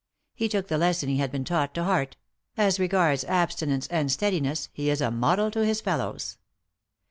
[0.33, 2.17] He took the lesson he had been taught to heart;
[2.57, 6.39] as regards abstinence and steadiness, he is a model to his fellows.